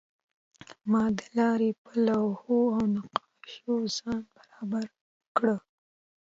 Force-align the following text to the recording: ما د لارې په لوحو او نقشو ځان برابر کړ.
ما 0.91 1.03
د 1.17 1.19
لارې 1.37 1.69
په 1.83 1.91
لوحو 2.07 2.57
او 2.75 2.83
نقشو 2.95 3.75
ځان 3.97 4.21
برابر 4.35 4.85
کړ. 5.37 5.47